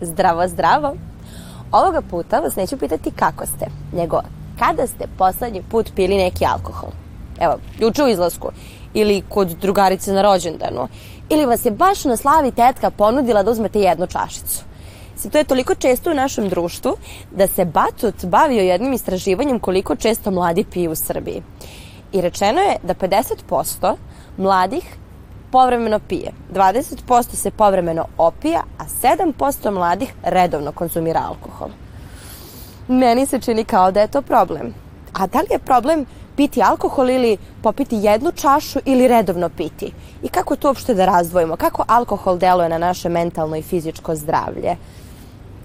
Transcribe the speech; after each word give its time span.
Zdravo, 0.00 0.48
zdravo. 0.48 0.94
Ovoga 1.72 2.00
puta 2.10 2.40
vas 2.40 2.56
neću 2.56 2.76
pitati 2.78 3.10
kako 3.10 3.46
ste, 3.46 3.66
nego 3.92 4.20
kada 4.58 4.86
ste 4.86 5.04
poslednji 5.18 5.62
put 5.70 5.90
pili 5.96 6.16
neki 6.16 6.44
alkohol. 6.46 6.90
Evo, 7.40 7.54
juče 7.78 8.04
u 8.04 8.08
izlasku, 8.08 8.48
ili 8.94 9.22
kod 9.28 9.48
drugarice 9.48 10.12
na 10.12 10.22
rođendanu, 10.22 10.88
ili 11.28 11.46
vas 11.46 11.64
je 11.64 11.70
baš 11.70 12.04
na 12.04 12.16
slavi 12.16 12.52
tetka 12.52 12.90
ponudila 12.90 13.42
da 13.42 13.50
uzmete 13.50 13.80
jednu 13.80 14.06
čašicu. 14.06 14.64
Sve 15.16 15.30
to 15.30 15.38
je 15.38 15.44
toliko 15.44 15.74
često 15.74 16.10
u 16.10 16.14
našem 16.14 16.48
društvu 16.48 16.96
da 17.30 17.46
se 17.46 17.64
Batut 17.64 18.24
bavio 18.24 18.62
jednim 18.62 18.92
istraživanjem 18.92 19.60
koliko 19.60 19.96
često 19.96 20.30
mladi 20.30 20.64
piju 20.64 20.90
u 20.90 20.94
Srbiji. 20.94 21.42
I 22.12 22.20
rečeno 22.20 22.60
je 22.60 22.76
da 22.82 22.94
50% 22.94 23.96
mladih 24.36 24.84
povremeno 25.56 25.98
pije, 26.08 26.32
20% 26.54 27.34
se 27.34 27.50
povremeno 27.50 28.04
opija, 28.18 28.62
a 28.78 28.84
7% 29.02 29.70
mladih 29.70 30.14
redovno 30.22 30.72
konzumira 30.72 31.20
alkohol. 31.28 31.68
Meni 32.88 33.26
se 33.26 33.40
čini 33.40 33.64
kao 33.64 33.92
da 33.92 34.00
je 34.00 34.08
to 34.08 34.22
problem. 34.22 34.74
A 35.12 35.26
da 35.26 35.38
li 35.38 35.46
je 35.50 35.58
problem 35.58 36.04
piti 36.36 36.62
alkohol 36.62 37.10
ili 37.10 37.36
popiti 37.62 37.96
jednu 37.96 38.32
čašu 38.32 38.78
ili 38.84 39.08
redovno 39.08 39.48
piti? 39.48 39.92
I 40.22 40.28
kako 40.28 40.56
to 40.56 40.68
uopšte 40.68 40.94
da 40.94 41.06
razdvojimo? 41.06 41.56
Kako 41.56 41.84
alkohol 41.88 42.38
deluje 42.38 42.68
na 42.68 42.78
naše 42.78 43.08
mentalno 43.08 43.56
i 43.56 43.62
fizičko 43.62 44.14
zdravlje? 44.14 44.76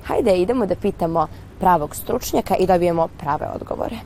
Hajde, 0.04 0.38
idemo 0.38 0.66
da 0.66 0.76
pitamo 0.76 1.28
pravog 1.60 1.96
stručnjaka 1.96 2.56
i 2.56 2.68
dobijemo 2.68 3.08
prave 3.08 3.48
odgovore. 3.56 4.00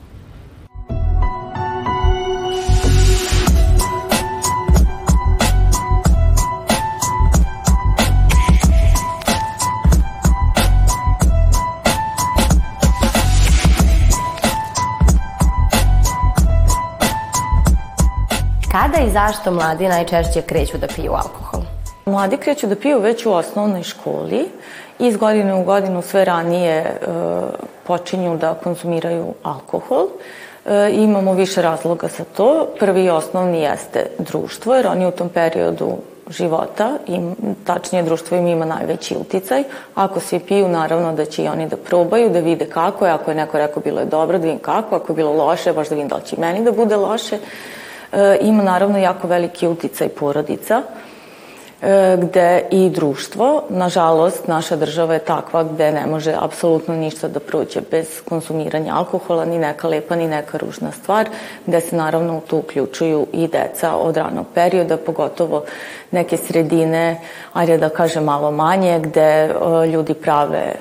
Zašto 19.16 19.52
mladi 19.52 19.88
najčešće 19.88 20.42
kreću 20.42 20.78
da 20.78 20.88
piju 20.88 21.14
alkohol? 21.14 21.62
Mladi 22.06 22.38
kreću 22.38 22.68
da 22.68 22.76
piju 22.76 23.00
već 23.00 23.26
u 23.26 23.32
osnovnoj 23.32 23.84
školi 23.84 24.48
iz 25.00 25.18
godine 25.18 25.54
u 25.54 25.64
godinu 25.64 26.02
sve 26.02 26.26
ranije 26.26 26.76
e, 26.76 26.90
počinju 27.88 28.38
da 28.38 28.54
konzumiraju 28.54 29.34
alkohol. 29.44 30.08
E, 30.66 30.90
imamo 30.94 31.34
više 31.34 31.62
razloga 31.62 32.08
za 32.18 32.24
to. 32.38 32.68
Prvi 32.80 33.04
i 33.04 33.10
osnovni 33.10 33.62
jeste 33.62 34.06
društvo, 34.20 34.76
jer 34.76 34.88
oni 34.88 35.08
u 35.08 35.12
tom 35.12 35.30
periodu 35.30 35.92
života, 36.30 36.90
i 37.08 37.20
tačnije 37.66 38.04
društvo 38.04 38.38
im 38.38 38.48
ima 38.48 38.66
najveći 38.66 39.16
uticaj. 39.22 39.64
Ako 39.96 40.20
svi 40.20 40.40
piju, 40.40 40.68
naravno 40.68 41.14
da 41.14 41.26
će 41.26 41.44
i 41.44 41.48
oni 41.48 41.70
da 41.70 41.78
probaju, 41.78 42.30
da 42.30 42.40
vide 42.40 42.66
kako 42.66 43.06
je. 43.06 43.12
Ako 43.12 43.32
je 43.32 43.36
neko 43.36 43.58
rekao 43.58 43.84
bilo 43.84 44.00
je 44.00 44.06
dobro, 44.06 44.38
da 44.38 44.44
vidim 44.44 44.60
kako. 44.60 44.96
Ako 44.96 45.12
je 45.12 45.16
bilo 45.16 45.34
loše, 45.34 45.74
baš 45.74 45.90
da 45.90 45.96
vidim 45.96 46.10
da 46.10 46.20
će 46.20 46.36
i 46.36 46.40
meni 46.40 46.66
da 46.66 46.72
bude 46.72 46.96
loše. 46.96 47.40
E, 48.16 48.38
ima 48.42 48.64
naravno 48.64 48.98
jako 48.98 49.28
veliki 49.28 49.68
uticaj 49.68 50.10
porodica 50.10 50.82
e, 51.82 52.18
gde 52.22 52.64
i 52.72 52.90
društvo, 52.90 53.64
nažalost, 53.70 54.48
naša 54.48 54.76
država 54.76 55.14
je 55.14 55.20
takva 55.20 55.64
gde 55.64 55.92
ne 55.92 56.06
može 56.06 56.36
apsolutno 56.40 56.96
ništa 56.96 57.28
da 57.28 57.40
prođe 57.40 57.82
bez 57.92 58.22
konzumiranja 58.26 58.96
alkohola, 58.96 59.46
ni 59.46 59.58
neka 59.58 59.88
lepa, 59.88 60.16
ni 60.16 60.28
neka 60.28 60.58
ružna 60.58 60.92
stvar, 60.92 61.30
gde 61.66 61.82
se 61.82 61.96
naravno 61.96 62.42
tu 62.48 62.58
uključuju 62.58 63.28
i 63.34 63.48
deca 63.48 63.96
od 63.96 64.18
ranog 64.18 64.46
perioda, 64.54 64.98
pogotovo 64.98 65.64
neke 66.12 66.38
sredine, 66.38 67.22
ajde 67.54 67.78
da 67.78 67.90
kažem 67.90 68.24
malo 68.24 68.52
manje, 68.52 69.00
gde 69.00 69.22
e, 69.22 69.52
ljudi 69.88 70.14
prave 70.14 70.74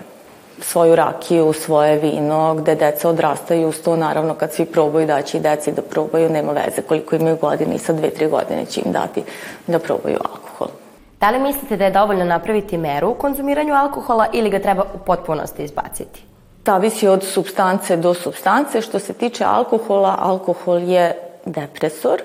svoju 0.61 0.97
rakiju, 0.97 1.53
svoje 1.53 1.99
vino, 1.99 2.55
gde 2.55 2.75
deca 2.75 3.09
odrastaju 3.09 3.69
uz 3.69 3.83
to, 3.83 3.97
naravno 3.97 4.35
kad 4.35 4.53
svi 4.53 4.65
probaju 4.65 5.07
daći 5.07 5.37
i 5.37 5.41
deci 5.41 5.73
da 5.73 5.83
probaju, 5.83 6.31
nema 6.31 6.53
veze 6.53 6.83
koliko 6.83 7.17
imaju 7.17 7.37
godine 7.37 7.75
i 7.75 7.79
sa 7.79 7.93
dve, 7.93 8.11
tri 8.11 8.27
godine 8.27 8.67
će 8.67 8.81
im 8.85 8.93
dati 8.93 9.23
da 9.67 9.79
probaju 9.79 10.19
alkohol. 10.31 10.69
Da 11.21 11.31
li 11.31 11.39
mislite 11.39 11.77
da 11.77 11.85
je 11.85 11.91
dovoljno 11.91 12.25
napraviti 12.25 12.79
meru 12.79 13.11
u 13.11 13.15
konzumiranju 13.15 13.75
alkohola 13.75 14.27
ili 14.33 14.51
ga 14.51 14.59
treba 14.59 14.83
u 14.95 14.99
potpunosti 14.99 15.65
izbaciti? 15.65 16.23
Zavisi 16.67 17.09
od 17.09 17.25
substance 17.25 17.97
do 17.97 18.15
substance. 18.15 18.81
Što 18.81 18.99
se 18.99 19.13
tiče 19.13 19.45
alkohola, 19.45 20.17
alkohol 20.21 20.83
je 20.83 21.15
depresor. 21.45 22.23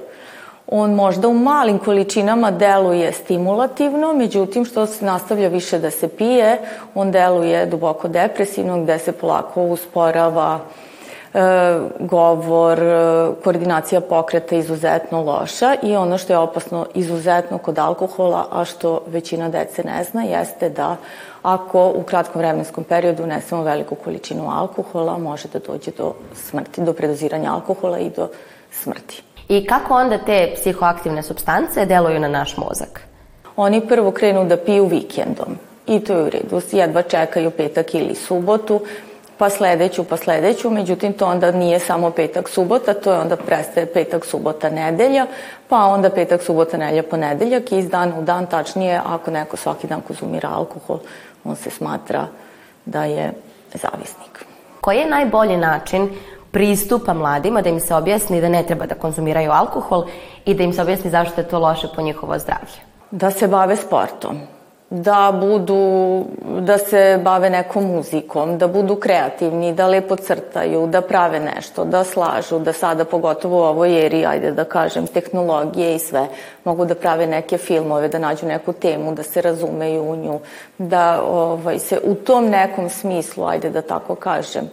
On 0.72 0.94
možda 0.94 1.28
u 1.28 1.34
malim 1.34 1.80
količinama 1.80 2.52
deluje 2.52 3.12
stimulativno, 3.12 4.13
međutim 4.13 4.66
što 4.66 4.85
se 4.85 5.06
nastavlja 5.06 5.47
više 5.47 5.80
da 5.80 5.91
se 5.91 6.07
pije, 6.07 6.57
on 6.96 7.12
deluje 7.12 7.66
duboko 7.66 8.07
depresivno 8.07 8.84
gde 8.84 9.00
se 9.00 9.12
polako 9.12 9.63
usporava 9.63 10.59
e, 11.34 11.40
govor, 12.00 12.80
e, 12.80 13.30
koordinacija 13.44 14.02
pokreta 14.02 14.56
izuzetno 14.56 15.24
loša 15.24 15.75
i 15.84 15.96
ono 15.96 16.18
što 16.18 16.34
je 16.34 16.38
opasno 16.38 16.86
izuzetno 16.94 17.57
kod 17.57 17.80
alkohola, 17.80 18.46
a 18.51 18.66
što 18.66 19.01
većina 19.07 19.50
dece 19.50 19.84
ne 19.84 20.03
zna, 20.03 20.24
jeste 20.24 20.69
da 20.69 20.96
ako 21.41 21.94
u 21.96 22.03
kratkom 22.03 22.40
vremenskom 22.41 22.84
periodu 22.84 23.24
unesemo 23.24 23.63
veliku 23.63 23.96
količinu 23.96 24.50
alkohola, 24.50 25.18
može 25.18 25.47
da 25.53 25.59
dođe 25.59 25.91
do 25.97 26.13
smrti, 26.36 26.81
do 26.81 26.94
predoziranja 26.94 27.53
alkohola 27.53 28.00
i 28.00 28.09
do 28.09 28.28
smrti. 28.72 29.28
I 29.49 29.65
kako 29.65 29.93
onda 29.93 30.17
te 30.17 30.51
psihoaktivne 30.55 31.23
substance 31.23 31.85
deluju 31.85 32.19
na 32.19 32.27
naš 32.27 32.57
mozak? 32.57 33.01
Oni 33.55 33.87
prvo 33.87 34.11
krenu 34.11 34.45
da 34.45 34.57
piju 34.57 34.85
vikendom 34.85 35.57
i 35.87 35.99
to 35.99 36.13
je 36.13 36.23
u 36.23 36.29
redu. 36.29 36.61
Jedva 36.71 37.01
čekaju 37.01 37.51
petak 37.51 37.95
ili 37.95 38.15
subotu, 38.15 38.81
pa 39.38 39.49
sledeću, 39.49 40.03
pa 40.03 40.17
sledeću, 40.17 40.69
međutim 40.69 41.13
to 41.13 41.25
onda 41.25 41.51
nije 41.51 41.79
samo 41.79 42.11
petak, 42.11 42.49
subota, 42.49 42.93
to 42.93 43.13
je 43.13 43.19
onda 43.19 43.35
prestaje 43.35 43.85
petak, 43.85 44.25
subota, 44.25 44.69
nedelja, 44.69 45.25
pa 45.67 45.77
onda 45.85 46.09
petak, 46.09 46.41
subota, 46.41 46.77
nedelja, 46.77 47.03
ponedeljak 47.03 47.71
i 47.71 47.77
iz 47.77 47.89
dana 47.89 48.19
u 48.19 48.23
dan, 48.23 48.45
tačnije, 48.45 49.01
ako 49.05 49.31
neko 49.31 49.57
svaki 49.57 49.88
dan 49.88 50.01
konzumira 50.01 50.49
alkohol, 50.49 50.99
on 51.43 51.55
se 51.55 51.69
smatra 51.69 52.27
da 52.85 53.03
je 53.03 53.33
zavisnik. 53.73 54.45
Koji 54.81 54.97
je 54.97 55.09
najbolji 55.09 55.57
način 55.57 56.09
pristupa 56.51 57.13
mladima 57.13 57.61
da 57.61 57.69
im 57.69 57.79
se 57.79 57.95
objasni 57.95 58.41
da 58.41 58.49
ne 58.49 58.63
treba 58.63 58.85
da 58.85 58.95
konzumiraju 58.95 59.51
alkohol 59.51 60.05
i 60.45 60.53
da 60.53 60.63
im 60.63 60.73
se 60.73 60.81
objasni 60.81 61.11
zašto 61.11 61.41
je 61.41 61.47
to 61.47 61.59
loše 61.59 61.87
po 61.95 62.01
njihovo 62.01 62.39
zdravlje? 62.39 62.79
Da 63.11 63.31
se 63.31 63.47
bave 63.47 63.75
sportom, 63.75 64.39
da 64.89 65.38
budu, 65.41 66.25
da 66.59 66.77
se 66.77 67.19
bave 67.23 67.49
nekom 67.49 67.83
muzikom, 67.83 68.57
da 68.57 68.67
budu 68.67 68.95
kreativni, 68.95 69.73
da 69.73 69.88
lepo 69.88 70.15
crtaju, 70.15 70.88
da 70.88 71.01
prave 71.01 71.39
nešto, 71.39 71.85
da 71.85 72.03
slažu, 72.03 72.59
da 72.59 72.73
sada 72.73 73.05
pogotovo 73.05 73.57
u 73.57 73.63
ovoj 73.63 74.05
eri, 74.05 74.25
ajde 74.25 74.51
da 74.51 74.63
kažem, 74.63 75.07
tehnologije 75.07 75.95
i 75.95 75.99
sve, 75.99 76.27
mogu 76.65 76.85
da 76.85 76.95
prave 76.95 77.27
neke 77.27 77.57
filmove, 77.57 78.07
da 78.07 78.19
nađu 78.19 78.45
neku 78.45 78.73
temu, 78.73 79.13
da 79.13 79.23
se 79.23 79.41
razumeju 79.41 80.03
u 80.03 80.15
nju, 80.15 80.39
da 80.77 81.21
ovaj, 81.24 81.79
se 81.79 82.00
u 82.03 82.15
tom 82.15 82.45
nekom 82.45 82.89
smislu, 82.89 83.45
ajde 83.45 83.69
da 83.69 83.81
tako 83.81 84.15
kažem, 84.15 84.69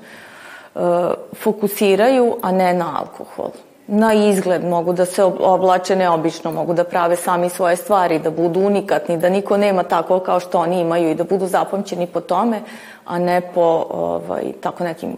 fokusiraju, 1.43 2.37
a 2.43 2.53
ne 2.53 2.75
na 2.75 2.99
alkohol. 2.99 3.51
Na 3.89 4.15
izgled 4.15 4.65
mogu 4.65 4.93
da 4.93 5.05
se 5.05 5.25
oblače 5.25 5.97
neobično, 5.97 6.53
mogu 6.53 6.75
da 6.75 6.85
prave 6.85 7.17
sami 7.17 7.51
svoje 7.51 7.77
stvari, 7.77 8.19
da 8.19 8.31
budu 8.31 8.61
unikatni, 8.61 9.19
da 9.19 9.29
niko 9.29 9.57
nema 9.57 9.83
tako 9.83 10.19
kao 10.19 10.41
što 10.41 10.59
oni 10.59 10.81
imaju 10.81 11.11
i 11.11 11.15
da 11.15 11.25
budu 11.25 11.47
zapamćeni 11.47 12.07
po 12.07 12.21
tome, 12.21 12.61
a 13.05 13.19
ne 13.19 13.41
po 13.41 13.87
ovaj, 13.91 14.53
tako 14.61 14.85
nekim, 14.85 15.17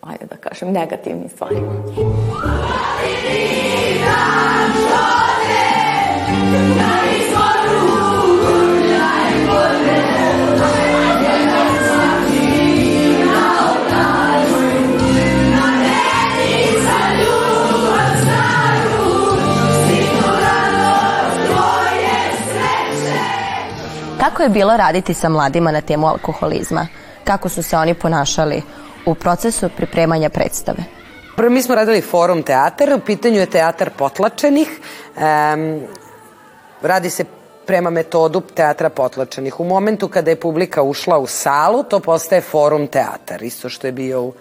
ajde 0.00 0.24
da 0.24 0.36
kažem, 0.36 0.72
negativnim 0.72 1.28
stvarima. 1.28 1.72
Je 24.48 24.52
bilo 24.52 24.76
raditi 24.76 25.14
sa 25.14 25.28
mladima 25.28 25.72
na 25.72 25.80
temu 25.80 26.06
alkoholizma? 26.06 26.86
Kako 27.24 27.48
su 27.48 27.62
se 27.62 27.76
oni 27.76 27.94
ponašali 27.94 28.62
u 29.06 29.14
procesu 29.14 29.68
pripremanja 29.76 30.28
predstave? 30.30 30.84
Prvo, 31.36 31.50
mi 31.50 31.62
smo 31.62 31.74
radili 31.74 32.00
forum 32.00 32.42
teatar, 32.42 32.94
u 32.94 33.00
pitanju 33.00 33.40
je 33.40 33.46
teatar 33.46 33.90
potlačenih. 33.90 34.68
Um, 35.16 35.80
radi 36.82 37.10
se 37.10 37.24
prema 37.66 37.90
metodu 37.90 38.40
teatra 38.40 38.88
potlačenih. 38.88 39.60
U 39.60 39.64
momentu 39.64 40.08
kada 40.08 40.30
je 40.30 40.40
publika 40.40 40.82
ušla 40.82 41.18
u 41.18 41.26
salu, 41.26 41.82
to 41.82 42.00
postaje 42.00 42.40
forum 42.40 42.86
teatar, 42.86 43.42
isto 43.42 43.68
što 43.68 43.86
je 43.86 43.92
bio 43.92 44.22
u 44.22 44.32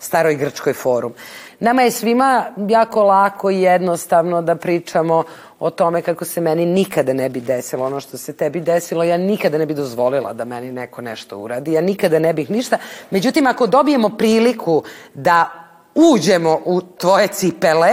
staroj 0.00 0.34
grčkoj 0.34 0.72
forum. 0.72 1.14
Nama 1.60 1.82
je 1.82 1.90
svima 1.90 2.44
jako 2.68 3.02
lako 3.02 3.50
i 3.50 3.62
jednostavno 3.62 4.42
da 4.42 4.54
pričamo 4.54 5.24
o 5.60 5.70
tome 5.70 6.02
kako 6.02 6.24
se 6.24 6.40
meni 6.40 6.66
nikada 6.66 7.12
ne 7.12 7.28
bi 7.28 7.40
desilo 7.40 7.86
ono 7.86 8.00
što 8.00 8.16
se 8.16 8.32
tebi 8.32 8.60
desilo. 8.60 9.04
Ja 9.04 9.16
nikada 9.16 9.58
ne 9.58 9.66
bi 9.66 9.74
dozvolila 9.74 10.32
da 10.32 10.44
meni 10.44 10.72
neko 10.72 11.02
nešto 11.02 11.38
uradi. 11.38 11.72
Ja 11.72 11.80
nikada 11.80 12.18
ne 12.18 12.32
bih 12.32 12.50
ništa. 12.50 12.78
Međutim, 13.10 13.46
ako 13.46 13.66
dobijemo 13.66 14.08
priliku 14.08 14.82
da 15.14 15.50
uđemo 15.94 16.60
u 16.64 16.80
tvoje 16.80 17.26
cipele, 17.26 17.92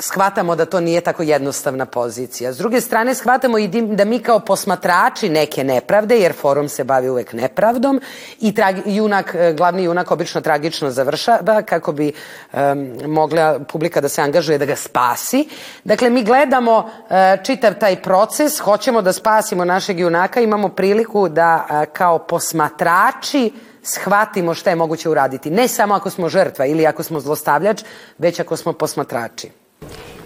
shvatamo 0.00 0.56
da 0.56 0.64
to 0.64 0.80
nije 0.80 1.00
tako 1.00 1.22
jednostavna 1.22 1.86
pozicija. 1.86 2.52
S 2.52 2.58
druge 2.58 2.80
strane, 2.80 3.14
shvatamo 3.14 3.58
i 3.58 3.68
da 3.68 4.04
mi 4.04 4.18
kao 4.18 4.40
posmatrači 4.40 5.28
neke 5.28 5.64
nepravde, 5.64 6.18
jer 6.18 6.32
forum 6.32 6.68
se 6.68 6.84
bavi 6.84 7.08
uvek 7.08 7.32
nepravdom, 7.32 8.00
i 8.40 8.54
tragi, 8.54 8.82
junak, 8.86 9.36
glavni 9.56 9.82
junak 9.82 10.10
obično 10.10 10.40
tragično 10.40 10.90
završava 10.90 11.62
kako 11.62 11.92
bi 11.92 12.12
um, 12.52 12.58
mogla 13.06 13.58
publika 13.58 14.00
da 14.00 14.08
se 14.08 14.22
angažuje 14.22 14.58
da 14.58 14.64
ga 14.64 14.76
spasi. 14.76 15.48
Dakle, 15.84 16.10
mi 16.10 16.24
gledamo 16.24 16.78
uh, 16.78 17.44
čitav 17.44 17.74
taj 17.74 18.02
proces, 18.02 18.58
hoćemo 18.58 19.02
da 19.02 19.12
spasimo 19.12 19.64
našeg 19.64 20.00
junaka, 20.00 20.40
imamo 20.40 20.68
priliku 20.68 21.28
da 21.28 21.66
uh, 21.70 21.92
kao 21.92 22.18
posmatrači 22.18 23.52
shvatimo 23.82 24.54
šta 24.54 24.70
je 24.70 24.76
moguće 24.76 25.08
uraditi. 25.08 25.50
Ne 25.50 25.68
samo 25.68 25.94
ako 25.94 26.10
smo 26.10 26.28
žrtva 26.28 26.66
ili 26.66 26.86
ako 26.86 27.02
smo 27.02 27.20
zlostavljač, 27.20 27.82
već 28.18 28.40
ako 28.40 28.56
smo 28.56 28.72
posmatrači. 28.72 29.50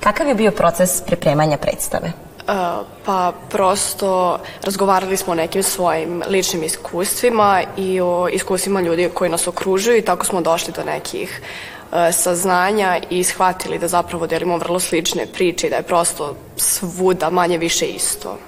Kakav 0.00 0.28
je 0.28 0.34
bio 0.34 0.50
proces 0.50 1.00
pripremanja 1.00 1.56
predstave? 1.56 2.12
Uh, 2.43 2.87
pa 3.04 3.32
prosto 3.50 4.38
razgovarali 4.62 5.16
smo 5.16 5.32
o 5.32 5.37
nekim 5.37 5.62
svojim 5.62 6.22
ličnim 6.28 6.62
iskustvima 6.62 7.62
i 7.76 8.00
o 8.00 8.28
iskustvima 8.28 8.81
ljudi 8.81 9.10
koji 9.14 9.31
nas 9.31 9.46
okružuju 9.46 9.96
i 9.96 10.02
tako 10.02 10.26
smo 10.26 10.40
došli 10.40 10.72
do 10.72 10.84
nekih 10.84 11.40
uh, 11.40 11.99
saznanja 12.12 13.00
i 13.10 13.25
shvatili 13.25 13.78
da 13.78 13.88
zapravo 13.88 14.26
delimo 14.26 14.56
vrlo 14.56 14.81
slične 14.81 15.26
priče 15.26 15.66
i 15.66 15.70
da 15.70 15.76
je 15.76 15.82
prosto 15.82 16.37
svuda 16.56 17.31
manje 17.31 17.58
više 17.58 17.87
isto. 17.87 18.38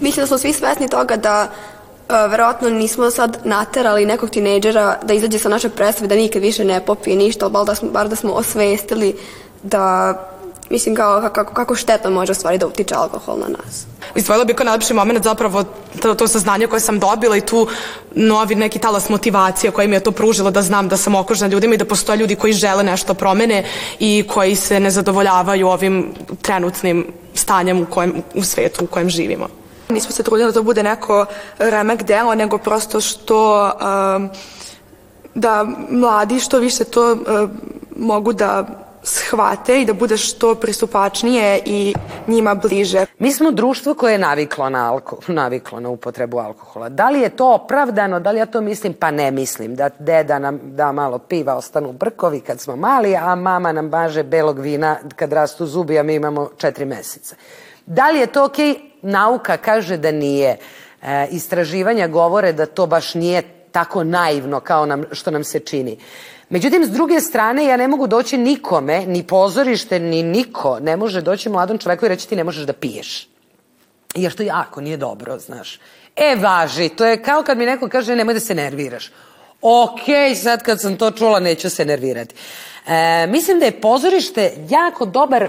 Mislim 0.00 0.22
da 0.22 0.26
smo 0.26 0.38
svi 0.38 0.52
svesni 0.52 0.88
toga 0.88 1.16
da 1.16 1.48
uh, 1.48 2.30
verovatno 2.30 2.70
nismo 2.70 3.10
sad 3.10 3.38
naterali 3.44 4.06
nekog 4.06 4.30
tinejdžera 4.30 4.98
da 5.02 5.14
izađe 5.14 5.38
sa 5.38 5.48
naše 5.48 5.68
predstave, 5.68 6.08
da 6.08 6.14
nikad 6.14 6.42
više 6.42 6.64
ne 6.64 6.80
popije 6.80 7.16
ništa, 7.16 7.44
ali 7.44 7.52
bar 7.52 7.66
da 7.66 7.74
smo, 7.74 7.90
bar 7.90 8.08
da 8.08 8.16
smo 8.16 8.32
osvestili 8.32 9.16
da 9.62 10.14
mislim 10.72 10.94
kao 10.96 11.30
kako, 11.34 11.54
kako 11.54 11.74
štetno 11.74 12.10
može 12.10 12.32
u 12.32 12.34
stvari 12.34 12.58
da 12.58 12.66
utiče 12.66 12.94
alkohol 12.94 13.38
na 13.38 13.48
nas. 13.48 13.86
Izdvojila 14.14 14.44
bih 14.44 14.56
kao 14.56 14.64
najlepši 14.64 14.94
moment 14.94 15.24
zapravo 15.24 15.64
to, 16.02 16.14
to 16.14 16.28
saznanje 16.28 16.66
koje 16.66 16.80
sam 16.80 16.98
dobila 16.98 17.36
i 17.36 17.40
tu 17.40 17.66
novi 18.14 18.54
neki 18.54 18.78
talas 18.78 19.08
motivacije 19.08 19.70
koja 19.70 19.88
mi 19.88 19.96
je 19.96 20.00
to 20.00 20.12
pružila 20.12 20.50
da 20.50 20.62
znam 20.62 20.88
da 20.88 20.96
sam 20.96 21.14
okružena 21.14 21.52
ljudima 21.52 21.74
i 21.74 21.78
da 21.78 21.84
postoje 21.84 22.16
ljudi 22.16 22.36
koji 22.36 22.52
žele 22.52 22.82
nešto 22.82 23.14
promene 23.14 23.64
i 23.98 24.24
koji 24.28 24.56
se 24.56 24.80
ne 24.80 24.90
zadovoljavaju 24.90 25.68
ovim 25.68 26.14
trenutnim 26.42 27.06
stanjem 27.34 27.82
u, 27.82 27.86
kojem, 27.86 28.22
u 28.34 28.42
svetu 28.42 28.84
u 28.84 28.86
kojem 28.86 29.10
živimo. 29.10 29.48
Nismo 29.88 30.12
se 30.12 30.22
trudili 30.22 30.48
da 30.48 30.52
to 30.52 30.62
bude 30.62 30.82
neko 30.82 31.26
remek 31.58 32.02
delo, 32.02 32.34
nego 32.34 32.58
prosto 32.58 33.00
što 33.00 33.64
um, 33.64 34.30
da 35.34 35.66
mladi 35.90 36.40
što 36.40 36.58
više 36.58 36.84
to 36.84 37.12
um, 37.12 37.50
mogu 37.96 38.32
da 38.32 38.66
shvate 39.02 39.80
i 39.80 39.84
da 39.84 39.92
bude 39.92 40.16
što 40.16 40.54
pristupačnije 40.54 41.62
i 41.64 41.94
njima 42.26 42.54
bliže. 42.54 43.06
Mi 43.18 43.32
smo 43.32 43.50
društvo 43.50 43.94
koje 43.94 44.12
je 44.12 44.18
naviklo 44.18 44.70
na, 44.70 44.92
alko, 44.92 45.18
naviklo 45.26 45.80
na 45.80 45.88
upotrebu 45.88 46.38
alkohola. 46.38 46.88
Da 46.88 47.10
li 47.10 47.20
je 47.20 47.28
to 47.28 47.54
opravdano, 47.54 48.20
da 48.20 48.30
li 48.30 48.38
ja 48.38 48.46
to 48.46 48.60
mislim? 48.60 48.94
Pa 48.94 49.10
ne 49.10 49.30
mislim. 49.30 49.74
Da 49.74 49.90
deda 49.98 50.38
nam 50.38 50.60
da 50.62 50.92
malo 50.92 51.18
piva, 51.18 51.54
ostanu 51.54 51.92
brkovi 51.92 52.40
kad 52.40 52.60
smo 52.60 52.76
mali, 52.76 53.16
a 53.16 53.34
mama 53.34 53.72
nam 53.72 53.90
baže 53.90 54.22
belog 54.22 54.58
vina 54.58 54.96
kad 55.16 55.32
rastu 55.32 55.66
zubi, 55.66 55.98
a 55.98 56.02
mi 56.02 56.14
imamo 56.14 56.50
četiri 56.56 56.84
meseca. 56.84 57.36
Da 57.86 58.10
li 58.10 58.18
je 58.18 58.26
to 58.26 58.44
okej? 58.44 58.74
Okay? 58.74 58.78
Nauka 59.02 59.56
kaže 59.56 59.96
da 59.96 60.10
nije. 60.10 60.56
E, 61.02 61.26
istraživanja 61.30 62.08
govore 62.08 62.52
da 62.52 62.66
to 62.66 62.86
baš 62.86 63.14
nije 63.14 63.42
tako 63.72 64.04
naivno 64.04 64.60
kao 64.60 64.86
nam, 64.86 65.04
što 65.12 65.30
nam 65.30 65.44
se 65.44 65.60
čini. 65.60 65.98
Međutim, 66.52 66.84
s 66.84 66.90
druge 66.90 67.20
strane, 67.20 67.64
ja 67.64 67.76
ne 67.76 67.88
mogu 67.88 68.06
doći 68.06 68.36
nikome, 68.36 69.06
ni 69.06 69.22
pozorište, 69.26 69.98
ni 69.98 70.22
niko 70.22 70.78
ne 70.80 70.96
može 70.96 71.20
doći 71.20 71.48
mladom 71.48 71.78
čoveku 71.78 72.06
i 72.06 72.08
reći 72.08 72.28
ti 72.28 72.36
ne 72.36 72.44
možeš 72.44 72.66
da 72.66 72.72
piješ. 72.72 73.28
Jer 74.14 74.34
to 74.34 74.42
jako 74.42 74.80
nije 74.80 74.96
dobro, 74.96 75.38
znaš. 75.38 75.78
E, 76.16 76.36
važi, 76.36 76.88
to 76.88 77.06
je 77.06 77.22
kao 77.22 77.42
kad 77.42 77.58
mi 77.58 77.66
neko 77.66 77.88
kaže 77.88 78.16
nemoj 78.16 78.34
da 78.34 78.40
se 78.40 78.54
nerviraš. 78.54 79.10
Ok, 79.62 80.04
sad 80.42 80.62
kad 80.62 80.80
sam 80.80 80.96
to 80.96 81.10
čula, 81.10 81.40
neću 81.40 81.70
se 81.70 81.84
nervirati. 81.84 82.34
E, 82.86 83.26
mislim 83.26 83.58
da 83.58 83.64
je 83.64 83.80
pozorište 83.80 84.52
jako 84.68 85.06
dobar, 85.06 85.48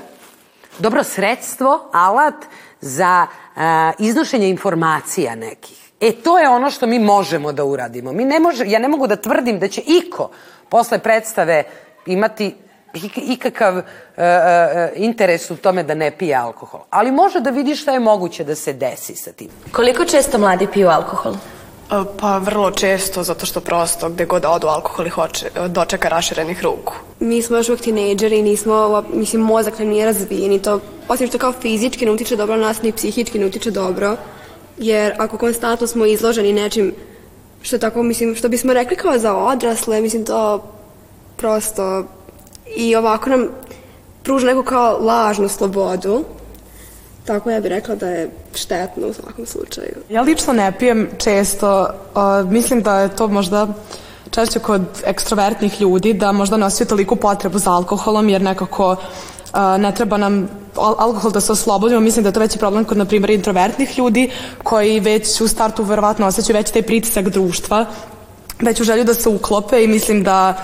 dobro 0.79 1.03
sredstvo, 1.03 1.89
alat 1.94 2.45
za 2.81 3.27
a, 3.55 3.91
iznošenje 4.00 4.50
informacija 4.50 5.35
nekih. 5.35 5.77
E, 6.03 6.11
to 6.11 6.39
je 6.39 6.50
ono 6.50 6.71
što 6.71 6.88
mi 6.88 7.00
možemo 7.00 7.51
da 7.51 7.63
uradimo. 7.63 8.11
Mi 8.11 8.25
ne 8.25 8.39
može, 8.39 8.65
ja 8.67 8.79
ne 8.79 8.88
mogu 8.88 9.07
da 9.07 9.15
tvrdim 9.15 9.59
da 9.59 9.67
će 9.67 9.81
iko 9.81 10.29
posle 10.69 11.00
predstave 11.00 11.63
imati 12.05 12.55
ikakav 13.15 13.77
uh, 13.77 13.83
uh, 13.83 13.83
interes 14.95 15.51
u 15.51 15.55
tome 15.55 15.83
da 15.83 15.94
ne 15.94 16.11
pije 16.11 16.35
alkohol. 16.35 16.81
Ali 16.89 17.11
može 17.11 17.39
da 17.39 17.50
vidi 17.50 17.75
šta 17.75 17.91
je 17.91 18.00
moguće 18.00 18.44
da 18.44 18.55
se 18.55 18.73
desi 18.73 19.15
sa 19.15 19.31
tim. 19.31 19.47
Koliko 19.71 20.05
često 20.05 20.38
mladi 20.38 20.67
piju 20.73 20.89
alkohol? 20.89 21.33
Pa 22.19 22.38
vrlo 22.38 22.71
često, 22.71 23.23
zato 23.23 23.45
što 23.45 23.61
prosto 23.61 24.09
gde 24.09 24.25
god 24.25 24.45
odu 24.45 24.67
alkohol 24.67 25.07
ih 25.07 25.13
hoće, 25.13 25.50
dočeka 25.67 26.09
raširenih 26.09 26.63
ruku. 26.63 26.94
Mi 27.19 27.41
smo 27.41 27.57
još 27.57 27.69
uvijek 27.69 27.81
tinejdžeri, 27.81 28.41
nismo, 28.41 29.03
mislim, 29.13 29.41
mozak 29.41 29.79
nam 29.79 29.88
nije 29.88 30.05
razvijen 30.05 30.51
i 30.51 30.61
to, 30.61 30.79
osim 31.07 31.27
što 31.27 31.38
kao 31.38 31.51
fizički 31.51 32.05
ne 32.05 32.11
utiče 32.11 32.35
dobro 32.35 32.55
na 32.55 32.67
nas, 32.67 32.81
ni 32.81 32.91
psihički 32.91 33.39
ne 33.39 33.45
utiče 33.45 33.71
dobro, 33.71 34.17
jer 34.78 35.14
ako 35.18 35.38
konstantno 35.38 35.88
smo 35.88 36.06
izloženi 36.06 36.54
nečim 36.54 36.94
što 37.62 37.77
tako, 37.77 38.03
mislim, 38.03 38.36
što 38.36 38.50
bismo 38.50 38.74
rekli 38.74 38.98
kao 38.98 39.20
za 39.20 39.36
odrasle, 39.36 40.01
mislim, 40.01 40.25
to 40.25 40.63
prosto 41.38 42.06
i 42.75 42.96
ovako 42.96 43.30
nam 43.30 43.48
pruža 44.24 44.48
neku 44.48 44.63
kao 44.63 44.98
lažnu 44.98 45.48
slobodu. 45.48 46.24
Tako 47.25 47.51
ja 47.51 47.62
bih 47.62 47.70
rekla 47.70 47.96
da 47.96 48.08
je 48.08 48.30
štetno 48.56 49.08
u 49.08 49.13
svakom 49.13 49.46
slučaju. 49.46 49.96
Ja 50.10 50.22
lično 50.22 50.53
ne 50.53 50.72
pijem 50.80 51.10
često, 51.18 51.89
uh, 52.15 52.51
mislim 52.51 52.82
da 52.82 53.00
je 53.00 53.15
to 53.15 53.27
možda 53.27 53.68
češće 54.32 54.60
kod 54.60 54.82
ekstrovertnih 55.06 55.82
ljudi, 55.82 56.13
da 56.13 56.32
možda 56.32 56.58
ne 56.58 56.65
osjećaju 56.65 56.88
toliko 56.88 57.15
potrebu 57.15 57.60
za 57.60 57.72
alkoholom, 57.72 58.30
jer 58.30 58.42
nekako 58.42 58.92
uh, 58.92 58.98
ne 59.80 59.96
treba 59.96 60.18
nam 60.18 60.50
alkohol 60.75 61.32
da 61.32 61.42
se 61.42 61.51
oslobodimo, 61.51 62.01
mislim 62.01 62.24
da 62.24 62.30
je 62.30 62.34
to 62.34 62.39
veći 62.39 62.60
problem 62.60 62.86
kod, 62.86 62.98
na 62.98 63.06
primjer, 63.06 63.30
introvertnih 63.30 63.98
ljudi 63.98 64.32
koji 64.63 65.00
već 65.00 65.42
u 65.42 65.48
startu 65.48 65.84
verovatno 65.84 66.27
osjećaju 66.27 66.58
već 66.58 66.72
taj 66.72 66.82
pritisak 66.82 67.30
društva, 67.30 67.86
već 68.62 68.82
u 68.82 68.84
želju 68.84 69.03
da 69.03 69.13
se 69.13 69.30
uklope 69.30 69.84
i 69.84 69.88
mislim 69.88 70.24
da 70.24 70.58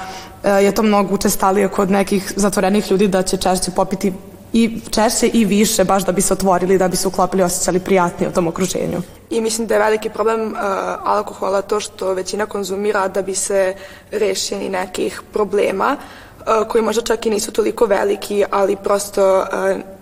e, 0.44 0.50
je 0.50 0.76
to 0.76 0.84
mnogo 0.84 1.16
učestalije 1.16 1.68
kod 1.68 1.92
nekih 1.92 2.34
zatvorenih 2.36 2.92
ljudi 2.92 3.08
da 3.08 3.24
će 3.24 3.38
češće 3.38 3.72
popiti 3.72 4.14
i 4.54 4.80
češće 4.90 5.28
i 5.28 5.46
više 5.46 5.84
baš 5.84 6.06
da 6.06 6.12
bi 6.12 6.22
se 6.22 6.34
otvorili, 6.34 6.78
da 6.78 6.88
bi 6.88 6.96
se 6.96 7.08
uklopili, 7.08 7.44
osjećali 7.44 7.80
prijatnije 7.80 8.30
u 8.30 8.34
tom 8.34 8.48
okruženju. 8.48 9.02
I 9.30 9.42
mislim 9.42 9.68
da 9.68 9.76
je 9.76 9.80
veliki 9.80 10.10
problem 10.10 10.42
uh, 10.42 10.58
alkohola 11.04 11.62
to 11.62 11.80
što 11.80 12.14
većina 12.14 12.46
konzumira 12.46 13.08
da 13.08 13.22
bi 13.22 13.36
se 13.36 13.76
rešeni 14.12 14.70
nekih 14.70 15.22
problema 15.34 15.96
uh, 15.96 16.68
koji 16.68 16.82
možda 16.82 17.02
čak 17.02 17.26
i 17.26 17.30
nisu 17.30 17.52
toliko 17.52 17.86
veliki, 17.86 18.46
ali 18.52 18.76
prosto 18.76 19.38
uh, 19.38 19.99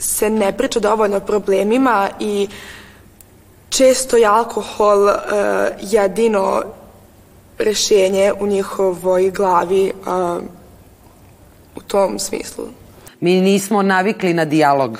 se 0.00 0.30
ne 0.30 0.52
priča 0.52 0.80
dovoljno 0.80 1.16
o 1.16 1.20
problemima 1.20 2.08
i 2.20 2.48
često 3.68 4.16
je 4.16 4.26
alkohol 4.26 5.04
uh, 5.04 5.12
jedino 5.80 6.62
rešenje 7.58 8.32
u 8.40 8.46
njihovoj 8.46 9.30
glavi 9.30 9.92
uh, 10.00 10.42
u 11.76 11.80
tom 11.80 12.18
smislu. 12.18 12.64
Mi 13.20 13.40
nismo 13.40 13.82
navikli 13.82 14.34
na 14.34 14.44
dijalog, 14.44 14.98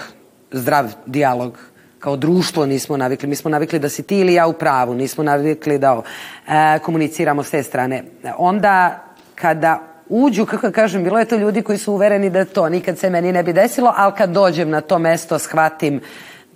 zdrav 0.52 0.86
dijalog 1.06 1.58
kao 2.00 2.16
društvo 2.16 2.66
nismo 2.66 2.96
navikli. 2.96 3.28
Mi 3.28 3.36
smo 3.36 3.50
navikli 3.50 3.78
da 3.78 3.88
si 3.88 4.02
ti 4.02 4.18
ili 4.18 4.34
ja 4.34 4.46
u 4.46 4.52
pravu, 4.52 4.94
nismo 4.94 5.24
navikli 5.24 5.78
da 5.78 6.02
e, 6.48 6.78
komuniciramo 6.78 7.42
s 7.42 7.50
te 7.50 7.62
strane. 7.62 8.04
Onda 8.38 9.04
kada 9.34 9.89
uđu, 10.10 10.46
kako 10.46 10.70
kažem, 10.70 11.04
bilo 11.04 11.18
je 11.18 11.24
to 11.24 11.36
ljudi 11.36 11.62
koji 11.62 11.78
su 11.78 11.92
uvereni 11.92 12.30
da 12.30 12.44
to 12.44 12.68
nikad 12.68 12.98
se 12.98 13.10
meni 13.10 13.32
ne 13.32 13.42
bi 13.42 13.52
desilo, 13.52 13.92
ali 13.96 14.12
kad 14.18 14.30
dođem 14.30 14.70
na 14.70 14.80
to 14.80 14.98
mesto 14.98 15.38
shvatim 15.38 16.00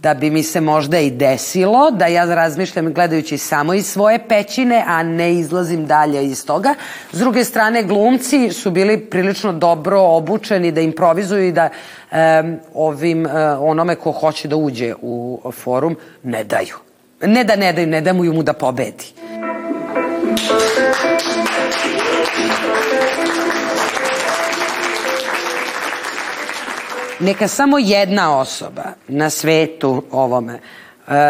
da 0.04 0.14
bi 0.14 0.30
mi 0.30 0.42
se 0.42 0.60
možda 0.60 0.98
i 0.98 1.10
desilo, 1.10 1.90
da 1.90 2.06
ja 2.06 2.24
razmišljam 2.24 2.92
gledajući 2.92 3.38
samo 3.38 3.74
iz 3.74 3.86
svoje 3.86 4.28
pećine, 4.28 4.84
a 4.86 5.02
ne 5.02 5.34
izlazim 5.34 5.86
dalje 5.86 6.26
iz 6.26 6.46
toga. 6.46 6.74
S 7.12 7.18
druge 7.18 7.44
strane, 7.44 7.82
glumci 7.82 8.50
su 8.50 8.70
bili 8.70 9.00
prilično 9.00 9.52
dobro 9.52 10.00
obučeni 10.00 10.72
da 10.72 10.80
improvizuju 10.80 11.48
i 11.48 11.52
da 11.52 11.68
um, 12.12 12.56
ovim, 12.74 13.26
uh, 13.26 13.32
onome 13.58 13.94
ko 13.94 14.12
hoće 14.12 14.48
da 14.48 14.56
uđe 14.56 14.94
u 15.02 15.40
forum 15.52 15.96
ne 16.22 16.44
daju. 16.44 16.76
Ne 17.22 17.44
da 17.44 17.56
ne 17.56 17.72
daju, 17.72 17.86
ne 17.86 18.00
daju 18.00 18.32
mu 18.32 18.42
da 18.42 18.52
pobedi. 18.52 19.12
Neka 27.20 27.48
samo 27.48 27.78
jedna 27.78 28.38
osoba 28.38 28.84
na 29.08 29.30
svetu 29.30 30.02
ovome 30.10 30.52
e, 30.52 30.60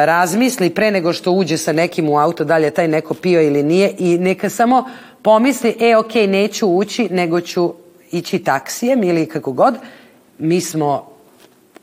razmisli 0.07 0.71
pre 0.71 0.91
nego 0.91 1.13
što 1.13 1.33
uđe 1.33 1.57
sa 1.57 1.73
nekim 1.73 2.09
u 2.09 2.19
auto, 2.19 2.45
da 2.45 2.57
li 2.59 2.65
je 2.65 2.71
taj 2.71 2.89
neko 2.89 3.15
pio 3.15 3.43
ili 3.43 3.63
nije 3.63 3.95
i 3.99 4.19
neka 4.19 4.51
samo 4.51 4.85
pomisli, 5.23 5.77
e, 5.81 5.97
ok, 5.97 6.15
neću 6.15 6.67
ući, 6.69 7.09
nego 7.11 7.41
ću 7.41 7.75
ići 8.11 8.39
taksijem 8.39 9.05
ili 9.05 9.29
kako 9.29 9.53
god, 9.53 9.75
mi 10.39 10.61
smo 10.61 11.07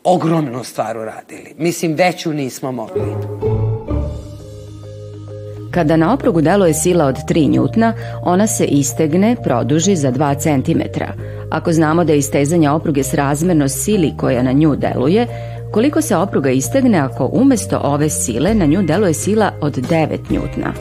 ogromnu 0.04 0.64
stvar 0.64 0.98
uradili. 0.98 1.54
Mislim, 1.58 1.94
veću 1.94 2.34
nismo 2.34 2.72
mogli. 2.72 3.51
Kada 5.72 5.96
na 5.96 6.14
oprugu 6.14 6.42
deluje 6.42 6.74
sila 6.74 7.06
od 7.06 7.16
3 7.28 7.50
njutna, 7.50 7.94
ona 8.24 8.48
se 8.48 8.66
istegne, 8.66 9.36
produži 9.44 9.96
za 9.96 10.12
2 10.12 10.36
cm. 10.38 10.82
Ako 11.50 11.72
znamo 11.74 12.04
da 12.04 12.14
je 12.14 12.20
istezanje 12.20 12.70
opruge 12.70 13.04
srazmerno 13.04 13.70
sili 13.70 14.14
koja 14.18 14.44
na 14.44 14.52
nju 14.52 14.76
deluje, 14.76 15.28
koliko 15.72 16.02
se 16.02 16.16
opruga 16.16 16.50
istegne 16.50 16.98
ako 16.98 17.30
umesto 17.34 17.82
ove 17.84 18.10
sile 18.10 18.54
na 18.54 18.66
nju 18.66 18.82
deluje 18.82 19.14
sila 19.14 19.52
od 19.62 19.78
9 19.78 20.18
njutna? 20.30 20.74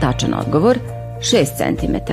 Tačan 0.00 0.34
odgovor 0.34 0.78
6 1.20 1.46
cm. 1.56 2.12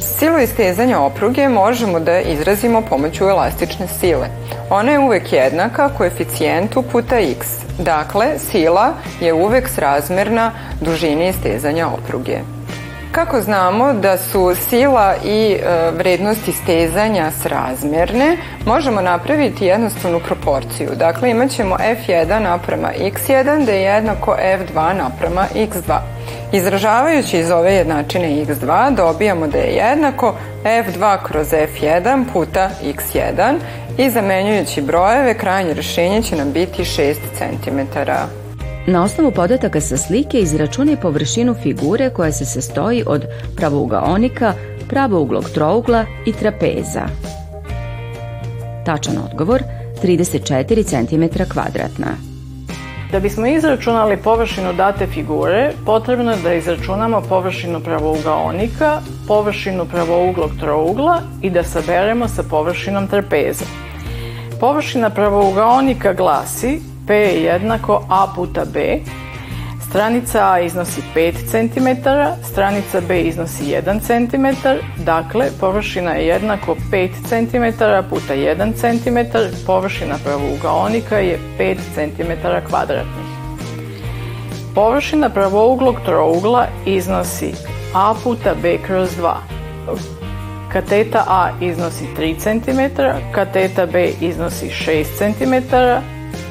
Silu 0.00 0.38
istezanja 0.38 1.00
opruge 1.00 1.48
možemo 1.48 2.00
da 2.00 2.20
izrazimo 2.20 2.82
pomoću 2.82 3.24
elastične 3.24 3.86
sile. 4.00 4.28
Ona 4.70 4.92
je 4.92 4.98
uvek 4.98 5.32
jednaka 5.32 5.88
koeficijentu 5.88 6.82
puta 6.82 7.18
x. 7.18 7.46
Dakle, 7.78 8.38
sila 8.38 8.92
je 9.20 9.32
uvek 9.32 9.68
srazmerna 9.68 10.52
dužini 10.80 11.28
istezanja 11.28 11.88
opruge. 11.88 12.57
Kako 13.18 13.40
znamo 13.40 13.92
da 13.92 14.18
su 14.18 14.54
sila 14.68 15.14
i 15.24 15.52
e, 15.52 15.90
vrednosti 15.90 16.52
stezanja 16.52 17.30
srazmerne, 17.30 18.36
možemo 18.66 19.00
napraviti 19.00 19.66
jednostavnu 19.66 20.20
proporciju. 20.20 20.90
Dakle, 20.96 21.30
imat 21.30 21.50
ćemo 21.50 21.76
f1 21.76 22.38
naprema 22.38 22.88
x1 22.98 23.64
da 23.66 23.72
je 23.72 23.82
jednako 23.82 24.36
f2 24.42 24.94
naprema 24.96 25.46
x2. 25.54 25.98
Izražavajući 26.52 27.38
iz 27.38 27.50
ove 27.50 27.74
jednačine 27.74 28.28
x2 28.28 28.94
dobijamo 28.94 29.46
da 29.46 29.58
je 29.58 29.74
jednako 29.74 30.34
f2 30.64 31.18
kroz 31.22 31.48
f1 31.48 32.24
puta 32.32 32.70
x1 32.84 33.54
i 33.98 34.10
zamenjujući 34.10 34.82
brojeve 34.82 35.38
krajnje 35.38 35.74
rešenje 35.74 36.22
će 36.22 36.36
nam 36.36 36.52
biti 36.52 36.84
6 36.84 37.14
cm. 37.38 37.98
Na 38.88 39.02
osnovu 39.04 39.30
podataka 39.30 39.80
sa 39.80 39.96
slike 39.96 40.38
izračunaj 40.38 40.96
površinu 40.96 41.54
figure 41.62 42.10
koja 42.10 42.32
se 42.32 42.44
sastoji 42.44 43.02
od 43.06 43.24
pravougaonika, 43.56 44.54
pravouglog 44.88 45.50
trougla 45.50 46.04
i 46.26 46.32
trapeza. 46.32 47.02
Tačan 48.86 49.18
odgovor 49.30 49.62
34 50.02 50.84
cm 50.84 51.42
kvadratna. 51.52 52.06
Da 53.12 53.20
bismo 53.20 53.46
izračunali 53.46 54.16
površinu 54.16 54.72
date 54.72 55.06
figure, 55.06 55.72
potrebno 55.86 56.30
je 56.30 56.42
da 56.42 56.54
izračunamo 56.54 57.22
površinu 57.28 57.80
pravougaonika, 57.80 59.00
površinu 59.26 59.86
pravouglog 59.86 60.50
trougla 60.60 61.20
i 61.42 61.50
da 61.50 61.64
saberemo 61.64 62.28
sa 62.28 62.42
površinom 62.42 63.06
trapeza. 63.06 63.64
Površina 64.60 65.10
pravougaonika 65.10 66.12
glasi 66.12 66.80
P 67.08 67.14
je 67.14 67.42
jednako 67.42 68.04
A 68.08 68.26
puta 68.36 68.64
B. 68.74 68.98
Stranica 69.88 70.52
A 70.52 70.60
iznosi 70.60 71.02
5 71.14 71.32
cm, 71.32 71.88
stranica 72.42 73.00
B 73.08 73.20
iznosi 73.20 73.64
1 73.64 74.00
cm, 74.00 74.68
dakle 75.04 75.46
površina 75.60 76.10
je 76.10 76.26
jednako 76.26 76.76
5 76.92 77.10
cm 77.24 77.82
puta 78.10 78.34
1 78.34 78.72
cm, 78.74 79.38
površina 79.66 80.14
pravougaonika 80.24 81.18
je 81.18 81.38
5 81.58 81.76
cm 81.94 82.32
kvadratnih. 82.68 83.26
Površina 84.74 85.28
pravouglog 85.28 85.96
trougla 86.04 86.66
iznosi 86.86 87.52
A 87.94 88.14
puta 88.24 88.54
B 88.62 88.78
kroz 88.86 89.10
2. 89.20 89.34
Kateta 90.72 91.24
A 91.28 91.50
iznosi 91.60 92.04
3 92.18 92.38
cm, 92.38 93.02
kateta 93.34 93.86
B 93.86 94.10
iznosi 94.20 94.66
6 94.66 95.04
cm, 95.18 95.74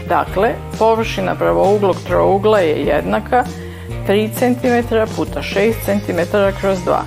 Dakle, 0.09 0.53
površina 0.79 1.35
pravouglog 1.35 1.95
trougla 2.07 2.59
je 2.59 2.85
jednaka 2.85 3.43
3 4.07 4.29
cm 4.33 4.95
puta 5.15 5.41
6 5.41 5.73
cm 5.85 6.19
kroz 6.61 6.79
2. 6.79 6.97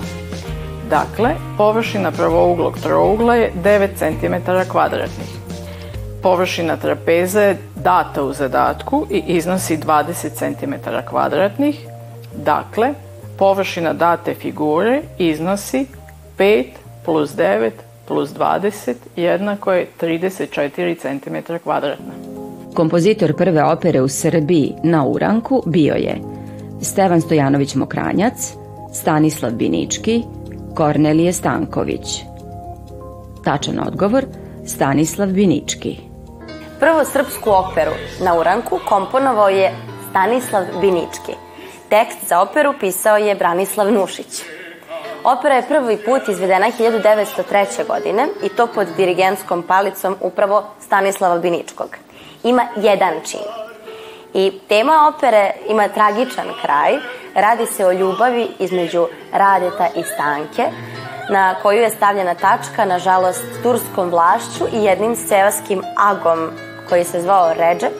Dakle, 0.89 1.35
površina 1.57 2.11
pravouglog 2.11 2.77
trougla 2.79 3.35
je 3.35 3.51
9 3.63 3.87
cm 3.95 4.35
kvadratnih. 4.71 5.29
Površina 6.23 6.77
trapeza 6.77 7.41
je 7.41 7.57
data 7.75 8.23
u 8.23 8.33
zadatku 8.33 9.07
i 9.09 9.23
iznosi 9.27 9.77
20 9.77 10.29
cm 10.33 10.73
kvadratnih. 11.09 11.87
Dakle, 12.35 12.93
površina 13.37 13.93
date 13.93 14.33
figure 14.33 15.01
iznosi 15.17 15.85
5 16.37 16.65
plus 17.05 17.35
9 17.35 17.71
plus 18.07 18.29
20 18.29 18.95
jednako 19.15 19.73
je 19.73 19.87
34 20.01 20.97
cm 21.01 21.53
kvadratna. 21.63 22.30
Kompozitor 22.73 23.33
prve 23.35 23.63
opere 23.63 24.01
u 24.01 24.07
Srbiji 24.07 24.73
na 24.83 25.05
Uranku 25.05 25.63
bio 25.65 25.93
je 25.93 26.17
Stevan 26.81 27.21
Stojanović 27.21 27.75
Mokranjac, 27.75 28.53
Stanislav 28.93 29.51
Binički, 29.51 30.23
Kornelije 30.75 31.33
Stanković. 31.33 32.23
Tačan 33.43 33.79
odgovor 33.87 34.25
Stanislav 34.67 35.27
Binički. 35.27 35.97
Prvu 36.79 37.05
srpsku 37.05 37.49
operu 37.49 37.91
na 38.23 38.39
Uranku 38.39 38.79
komponovao 38.89 39.49
je 39.49 39.71
Stanislav 40.09 40.63
Binički. 40.81 41.31
Tekst 41.89 42.27
za 42.27 42.41
operu 42.41 42.73
pisao 42.79 43.17
je 43.17 43.35
Branislav 43.35 43.93
Nušić. 43.93 44.43
Opera 45.23 45.55
je 45.55 45.67
prvi 45.67 45.97
put 45.97 46.29
izvedena 46.29 46.67
1903. 46.79 47.87
godine 47.87 48.27
i 48.43 48.49
to 48.49 48.67
pod 48.67 48.87
dirigenskom 48.97 49.63
palicom 49.63 50.15
upravo 50.21 50.63
Stanislava 50.79 51.39
Biničkog 51.39 51.97
ima 52.43 52.67
jedan 52.75 53.13
čin. 53.25 53.61
I 54.33 54.59
tema 54.69 55.13
opere 55.15 55.51
ima 55.69 55.87
tragičan 55.87 56.47
kraj. 56.61 56.97
Radi 57.35 57.65
se 57.65 57.85
o 57.85 57.91
ljubavi 57.91 58.47
između 58.59 59.07
Radeta 59.33 59.87
i 59.95 60.03
Stanke, 60.03 60.63
na 61.29 61.55
koju 61.61 61.81
je 61.81 61.89
stavljena 61.89 62.35
tačka, 62.35 62.85
nažalost, 62.85 63.43
turskom 63.63 64.09
vlašću 64.09 64.63
i 64.73 64.83
jednim 64.83 65.15
sevaskim 65.15 65.81
agom 65.97 66.49
koji 66.89 67.03
se 67.03 67.21
zvao 67.21 67.53
Redžep, 67.53 67.93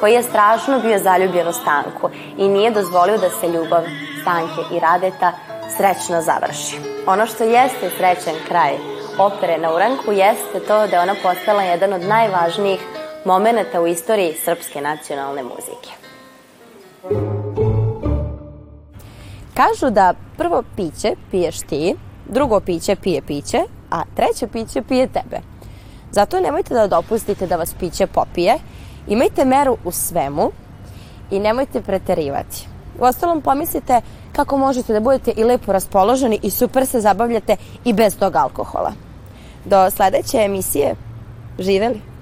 koji 0.00 0.12
je 0.12 0.22
strašno 0.22 0.80
bio 0.80 0.98
zaljubljen 0.98 1.48
u 1.48 1.52
Stanku 1.52 2.10
i 2.38 2.48
nije 2.48 2.70
dozvolio 2.70 3.18
da 3.18 3.30
se 3.30 3.48
ljubav 3.48 3.82
Stanke 4.22 4.74
i 4.76 4.80
Radeta 4.80 5.32
srećno 5.76 6.22
završi. 6.22 6.76
Ono 7.06 7.26
što 7.26 7.44
jeste 7.44 7.90
srećan 7.96 8.34
kraj 8.48 8.72
opere 9.18 9.58
na 9.58 9.74
Uranku 9.74 10.12
jeste 10.12 10.60
to 10.68 10.86
da 10.86 10.96
je 10.96 11.02
ona 11.02 11.14
postala 11.22 11.62
jedan 11.62 11.92
od 11.92 12.02
najvažnijih 12.02 12.80
momenata 13.28 13.80
u 13.80 13.86
istoriji 13.86 14.34
srpske 14.44 14.80
nacionalne 14.80 15.42
muzike. 15.42 15.90
Kažu 19.54 19.90
da 19.90 20.14
prvo 20.36 20.62
piće 20.76 21.14
piješ 21.30 21.60
ti, 21.60 21.94
drugo 22.28 22.60
piće 22.60 22.96
pije 22.96 23.22
piće, 23.22 23.58
a 23.90 24.02
treće 24.16 24.46
piće 24.52 24.82
pije 24.82 25.06
tebe. 25.06 25.40
Zato 26.10 26.40
nemojte 26.40 26.74
da 26.74 26.86
dopustite 26.86 27.46
da 27.46 27.56
vas 27.56 27.74
piće 27.80 28.06
popije, 28.06 28.54
imajte 29.08 29.44
meru 29.44 29.76
u 29.84 29.90
svemu 29.90 30.50
i 31.30 31.40
nemojte 31.40 31.82
preterivati. 31.82 32.66
U 33.00 33.04
ostalom 33.04 33.42
pomislite 33.42 34.00
kako 34.32 34.56
možete 34.56 34.92
da 34.92 35.00
budete 35.00 35.32
i 35.36 35.44
lepo 35.44 35.72
raspoloženi 35.72 36.40
i 36.42 36.50
super 36.50 36.86
se 36.86 37.00
zabavljate 37.00 37.56
i 37.84 37.92
bez 37.92 38.18
tog 38.18 38.36
alkohola. 38.36 38.92
Do 39.64 39.90
sledeće 39.90 40.38
emisije, 40.38 40.94
živeli! 41.58 42.17